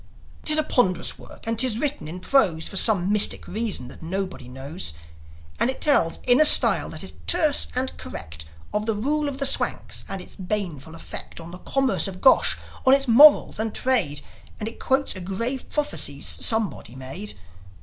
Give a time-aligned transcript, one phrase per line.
[0.45, 4.47] 'Tis a ponderous work, and 'tis written in prose, For some mystical reason that nobody
[4.47, 4.93] knows;
[5.59, 9.37] And it tells in a style that is terse and correct Of the rule of
[9.37, 13.75] the Swanks and its baneful effect On the commerce of Gosh, on its morals and
[13.75, 14.21] trade;
[14.59, 17.35] And it quotes a grave prophecy somebody made.